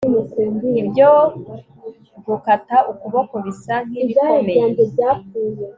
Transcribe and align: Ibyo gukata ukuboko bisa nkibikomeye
Ibyo 0.81 1.11
gukata 2.25 2.77
ukuboko 2.91 3.33
bisa 3.45 3.75
nkibikomeye 3.87 4.67